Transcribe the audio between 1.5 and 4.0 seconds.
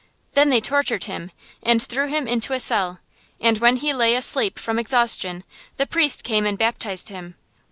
and threw him into a cell; and when he